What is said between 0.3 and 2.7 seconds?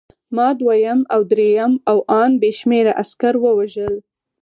ما دویم او درېیم او ان بې